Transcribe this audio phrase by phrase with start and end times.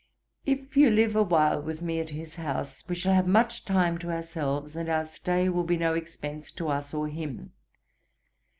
[0.47, 4.09] If you live awhile with me at his house, we shall have much time to
[4.09, 7.51] ourselves, and our stay will be no expence to us or him.